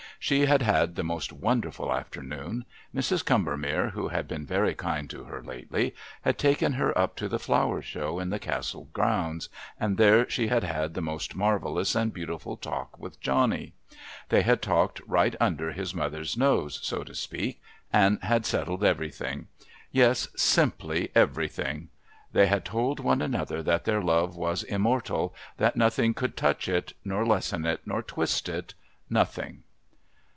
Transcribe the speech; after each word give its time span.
She 0.23 0.45
had 0.45 0.61
had 0.61 0.93
the 0.97 1.03
most 1.03 1.33
wonderful 1.33 1.91
afternoon. 1.91 2.65
Mrs. 2.93 3.25
Combermere, 3.25 3.89
who 3.93 4.09
had 4.09 4.27
been 4.27 4.45
very 4.45 4.75
kind 4.75 5.09
to 5.09 5.23
her 5.23 5.41
lately, 5.43 5.95
had 6.21 6.37
taken 6.37 6.73
her 6.73 6.95
up 6.95 7.15
to 7.15 7.27
the 7.27 7.39
Flower 7.39 7.81
Show 7.81 8.19
in 8.19 8.29
the 8.29 8.37
Castle 8.37 8.87
grounds, 8.93 9.49
and 9.79 9.97
there 9.97 10.29
she 10.29 10.45
had 10.45 10.63
had 10.63 10.93
the 10.93 11.01
most 11.01 11.33
marvellous 11.35 11.95
and 11.95 12.13
beautiful 12.13 12.55
talk 12.55 12.99
with 12.99 13.19
Johnny. 13.19 13.73
They 14.29 14.43
had 14.43 14.61
talked 14.61 15.01
right 15.07 15.35
under 15.39 15.71
his 15.71 15.95
mother's 15.95 16.37
nose, 16.37 16.79
so 16.83 17.03
to 17.03 17.15
speak, 17.15 17.59
and 17.91 18.19
had 18.21 18.45
settled 18.45 18.83
everything. 18.83 19.47
Yes 19.91 20.27
simply 20.35 21.09
everything! 21.15 21.89
They 22.31 22.45
had 22.45 22.63
told 22.63 22.99
one 22.99 23.23
another 23.23 23.63
that 23.63 23.85
their 23.85 24.03
love 24.03 24.35
was 24.35 24.61
immortal, 24.61 25.33
that 25.57 25.75
nothing 25.75 26.13
could 26.13 26.37
touch 26.37 26.69
it, 26.69 26.93
nor 27.03 27.25
lessen 27.25 27.65
it, 27.65 27.81
nor 27.87 28.03
twist 28.03 28.47
it 28.49 28.75
nothing! 29.09 29.63